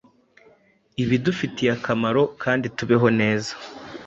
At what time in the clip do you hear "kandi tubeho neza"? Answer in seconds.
2.43-3.51